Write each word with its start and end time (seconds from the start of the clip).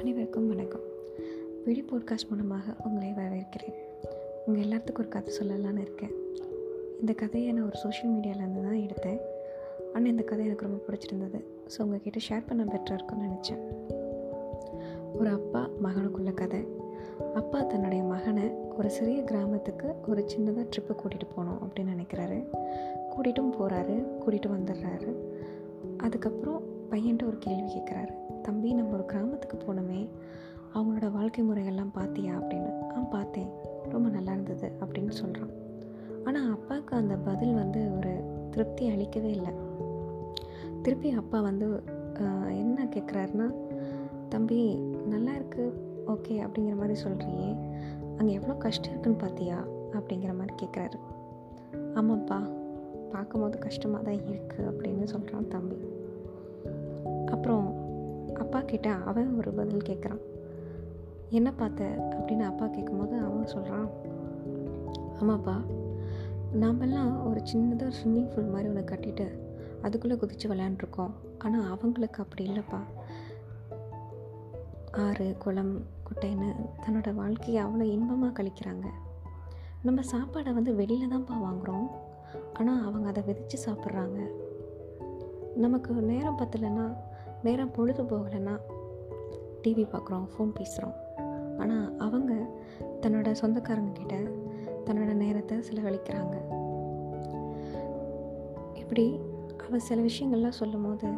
அனைவருக்கும் 0.00 0.48
வணக்கம். 0.48 0.80
விழி 1.64 1.84
போட்காஸ்ட் 1.90 2.28
மூலமாக 2.30 2.74
உங்களை 2.84 3.08
வரவேற்கிறேன். 3.10 3.76
உங்கள் 4.46 4.64
எல்லாத்துக்கும் 4.64 4.98
ஒரு 4.98 5.08
கதை 5.08 5.34
சொல்லலான்னு 5.38 5.80
இருக்கேன். 5.80 6.12
இந்த 7.00 7.12
கதையை 7.12 7.52
நான் 7.52 7.66
ஒரு 7.66 7.76
சோஷியல் 7.76 8.14
மீடியாவிலேருந்து 8.14 8.62
தான் 8.62 8.84
எடுத்தேன். 8.84 9.20
ஆனால் 9.94 10.10
இந்த 10.10 10.22
கதை 10.22 10.46
எனக்கு 10.46 10.66
ரொம்ப 10.66 10.80
பிடிச்சிருந்தது. 10.86 11.44
ஸோ 11.66 11.82
உங்ககிட்ட 11.82 12.18
ஷேர் 12.28 12.46
பண்ண 12.46 12.64
பெட்டராக 12.64 12.92
இருக்கும்னு 12.92 13.28
நினச்சேன். 13.28 13.62
ஒரு 15.18 15.30
அப்பா 15.30 15.68
மகனுக்குள்ள 15.82 16.34
கதை. 16.34 16.66
அப்பா 17.34 17.62
தன்னுடைய 17.62 18.04
மகனை 18.04 18.48
ஒரு 18.78 18.90
சிறிய 18.90 19.22
கிராமத்துக்கு 19.22 19.94
ஒரு 20.08 20.24
சின்னதாக 20.36 20.66
ட்ரிப்பு 20.72 20.94
கூட்டிகிட்டு 20.94 21.30
போகணும் 21.34 21.60
அப்படின்னு 21.62 21.94
நினைக்கிறாரு. 21.96 22.46
கூட்டிகிட்டும் 23.12 23.54
போகிறாரு 23.58 24.06
கூட்டிகிட்டு 24.22 24.56
வந்துடுறாரு. 24.56 25.14
அதுக்கப்புறம் 25.96 26.76
பையன்ட்ட 26.90 27.26
ஒரு 27.26 27.38
கேள்வி 27.38 27.72
கேட்குறாரு 27.72 28.12
தம்பி 28.42 28.72
நம்ம 28.72 28.92
ஒரு 28.92 29.04
கிராமத்துக்கு 29.04 29.56
போனோமே 29.56 30.08
அவங்களோட 30.74 31.12
வாழ்க்கை 31.12 31.44
முறைகள்லாம் 31.44 31.94
பார்த்தியா 31.94 32.32
அப்படின்னு. 32.40 32.70
ஆ 32.96 33.00
பார்த்தேன். 33.00 33.50
ரொம்ப 33.88 34.08
நல்லா 34.08 34.32
இருந்தது 34.32 34.72
அப்படின்னு 34.80 35.08
சொல்கிறான் 35.08 35.50
ஆனால் 36.24 36.50
அப்பாவுக்கு 36.50 36.96
அந்த 36.96 37.14
பதில் 37.14 37.54
வந்து 37.54 37.96
ஒரு 37.96 38.12
திருப்தி 38.50 38.88
அளிக்கவே 38.88 39.30
இல்லை. 39.30 39.52
திருப்பி 40.82 41.10
அப்பா 41.10 41.40
வந்து 41.40 41.82
என்ன 42.48 42.84
கேட்குறாருன்னா 42.84 43.54
தம்பி 44.28 44.76
நல்லா 45.08 45.32
இருக்குது 45.34 45.72
ஓகே 46.06 46.34
அப்படிங்கிற 46.44 46.76
மாதிரி 46.76 47.00
சொல்கிறியே 47.02 47.56
அங்கே 48.18 48.32
எவ்வளோ 48.32 48.54
கஷ்டம் 48.54 48.90
இருக்குன்னு 48.90 49.22
பார்த்தியா 49.24 49.58
அப்படிங்கிற 49.92 50.36
மாதிரி 50.36 50.54
கேட்குறாரு 50.62 50.98
ஆமாப்பா 51.94 52.38
பார்க்கும்போது 53.10 53.58
கஷ்டமாக 53.58 54.04
தான் 54.04 54.14
இருக்குது 54.14 54.68
அப்படின்னு 54.70 55.04
சொல்கிறேன் 55.04 55.17
கிட்ட 58.68 58.88
அவன் 59.10 59.38
ஒரு 59.38 59.50
பதில் 59.52 59.86
கேட்குறான் 59.88 60.22
என்ன 61.28 61.48
பார்த்த? 61.52 61.84
அப்படின்னு 62.10 62.46
அப்பா 62.50 62.66
கேட்கும்போது 62.66 63.14
அவன் 63.18 63.46
சொல்கிறான் 63.46 63.88
ஆமாப்பா 65.20 65.56
நாமெல்லாம் 66.52 67.10
ஒரு 67.28 67.40
சின்னதாக 67.52 67.92
ஸ்விம்மிங் 67.98 68.30
பூல் 68.34 68.52
மாதிரி 68.52 68.68
ஒன்று 68.68 68.84
கட்டிட்டு 68.84 69.26
அதுக்குள்ளே 69.82 70.16
குதித்து 70.16 70.46
விளையாண்டுருக்கோம். 70.48 71.12
ஆனால் 71.38 71.70
அவங்களுக்கு 71.70 72.22
அப்படி 72.22 72.44
இல்லைப்பா. 72.50 72.80
ஆறு 74.92 75.26
குளம் 75.38 75.74
குட்டைன்னு 76.06 76.48
தன்னோட 76.82 77.14
வாழ்க்கையை 77.14 77.64
அவ்வளோ 77.64 77.82
இன்பமாக 77.82 78.42
கழிக்கிறாங்க. 78.42 78.86
நம்ம 79.82 80.00
சாப்பாடை 80.12 80.52
வந்து 80.54 80.74
வெளியில் 80.74 81.10
தான்ப்பா 81.10 81.36
வாங்குகிறோம் 81.44 81.88
ஆனால் 82.52 82.84
அவங்க 82.84 83.08
அதை 83.08 83.22
விதைச்சு 83.26 83.58
சாப்பிட்றாங்க. 83.66 84.18
நமக்கு 85.56 85.94
நேரம் 85.94 86.38
பத்தலைன்னா 86.38 86.86
நேரம் 87.42 87.72
பொழுது 87.72 88.02
போகலைன்னா 88.02 88.54
டிவி 89.62 89.84
பார்க்குறோம் 89.92 90.26
ஃபோன் 90.32 90.56
பேசுகிறோம் 90.58 90.96
ஆனால் 91.58 91.98
அவங்க 91.98 92.32
தன்னோட 93.02 93.30
சொந்தக்காரங்க 93.32 93.92
கிட்ட 93.92 94.16
தன்னோட 94.86 95.12
நேரத்தை 95.12 95.58
செலவழிக்கிறாங்க. 95.58 96.36
இப்படி 98.74 99.20
அவள் 99.66 99.86
சில 99.88 99.98
விஷயங்கள்லாம் 100.00 100.58
சொல்லும் 100.60 100.86
போது 100.86 101.08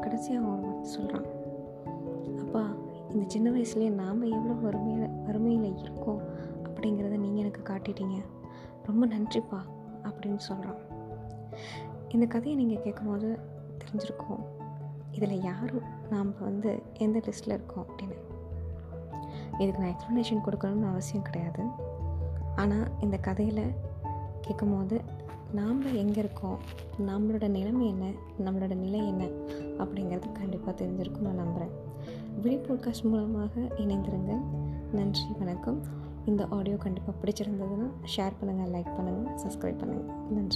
கடைசியாக 0.00 0.40
அவன் 0.40 0.54
ஒரு 0.54 0.66
வார்த்தை 0.66 0.90
சொல்கிறான் 0.90 1.28
அப்பா 2.42 2.62
இந்த 3.12 3.24
சின்ன 3.26 3.50
வயசுலேயே 3.50 3.90
நாம் 3.90 4.22
எவ்வளோ 4.22 4.56
வறுமையில் 4.64 5.14
வறுமையில் 5.26 5.78
இருக்கோம் 5.84 6.20
அப்படிங்கிறத 6.66 7.16
நீங்கள் 7.16 7.42
எனக்கு 7.44 7.62
காட்டிட்டீங்க. 7.72 8.18
ரொம்ப 8.86 9.06
நன்றிப்பா 9.06 9.60
அப்படின்னு 10.02 10.42
சொல்கிறான் 10.50 10.80
இந்த 12.08 12.26
கதையை 12.26 12.64
நீங்கள் 12.64 12.82
கேட்கும்போது 12.82 13.38
தெரிஞ்சிருக்கும். 13.82 14.44
இதில் 15.14 15.42
யாரும் 15.42 15.82
நாம் 16.10 16.30
வந்து 16.40 16.82
எந்த 16.98 17.18
லிஸ்ட்டில் 17.18 17.54
இருக்கோம் 17.56 17.86
அப்படின்னு. 17.86 18.18
இதுக்கு 19.58 19.80
நான் 19.80 19.94
எக்ஸ்ப்ளனேஷன் 19.94 20.46
கொடுக்கணும்னு 20.46 20.88
அவசியம் 20.88 21.22
கிடையாது. 21.22 21.62
ஆனால் 22.56 22.86
இந்த 23.00 23.16
கதையில் 23.16 23.74
கேட்கும்போது 24.40 25.00
நாம் 25.52 25.94
எங்கே 25.94 26.18
இருக்கோம்? 26.18 26.58
நம்மளோட 27.06 27.48
நிலைமை 27.48 27.86
என்ன? 27.88 28.04
நம்மளோட 28.38 28.74
நிலை 28.76 29.06
என்ன? 29.06 29.24
அப்படிங்கிறது 29.78 30.32
கண்டிப்பாக 30.32 30.84
தெரிஞ்சிருக்கும் 30.84 31.26
நான் 31.28 31.34
நம்புகிறேன் 31.34 31.70
விழி 32.42 32.56
போட்காஸ்ட் 32.56 33.02
மூலமாக 33.02 33.60
இணைந்திருங்கள் 33.60 34.42
நன்றி 34.92 35.26
வணக்கம். 35.38 35.82
இந்த 36.26 36.46
ஆடியோ 36.50 36.76
கண்டிப்பாக 36.76 37.18
பிடிச்சிருந்ததுன்னா 37.22 37.88
ஷேர் 38.16 38.32
பண்ணுங்கள் 38.40 38.72
லைக் 38.74 38.92
பண்ணுங்கள் 38.98 39.38
சப்ஸ்கிரைப் 39.44 39.80
பண்ணுங்கள் 39.82 40.12
நன்றி. 40.30 40.53